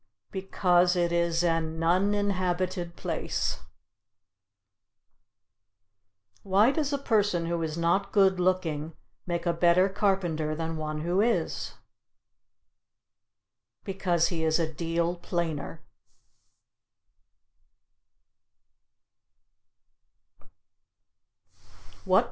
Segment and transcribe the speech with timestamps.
[0.31, 3.59] Because it is an (n)uninhabited place.
[6.41, 8.93] Why does a person who is not good looking
[9.27, 11.75] make a better carpenter than one who is?
[13.83, 15.83] Because he is a deal plainer.